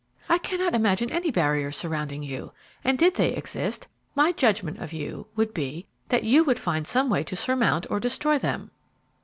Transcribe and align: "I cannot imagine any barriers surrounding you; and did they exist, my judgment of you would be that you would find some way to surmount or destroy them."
"I 0.27 0.39
cannot 0.39 0.73
imagine 0.73 1.11
any 1.11 1.29
barriers 1.29 1.77
surrounding 1.77 2.23
you; 2.23 2.53
and 2.83 2.97
did 2.97 3.17
they 3.17 3.33
exist, 3.35 3.87
my 4.15 4.31
judgment 4.31 4.79
of 4.79 4.91
you 4.91 5.27
would 5.35 5.53
be 5.53 5.85
that 6.07 6.23
you 6.23 6.43
would 6.43 6.57
find 6.57 6.87
some 6.87 7.07
way 7.07 7.23
to 7.23 7.35
surmount 7.35 7.85
or 7.91 7.99
destroy 7.99 8.39
them." 8.39 8.71